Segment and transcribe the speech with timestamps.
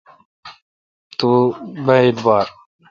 [1.17, 1.31] تو
[1.85, 2.47] با اعبار۔